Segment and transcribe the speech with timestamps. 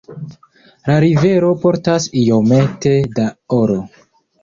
[0.87, 3.31] La rivero portas iomete da
[3.63, 3.83] oro.